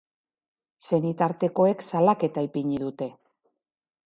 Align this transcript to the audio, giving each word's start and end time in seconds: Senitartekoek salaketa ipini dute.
Senitartekoek 0.87 1.85
salaketa 1.91 2.45
ipini 2.49 2.85
dute. 2.89 3.13